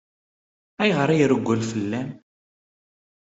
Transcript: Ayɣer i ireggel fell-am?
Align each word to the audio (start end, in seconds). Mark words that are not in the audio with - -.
Ayɣer 0.81 1.09
i 1.11 1.15
ireggel 1.21 1.61
fell-am? 1.71 2.09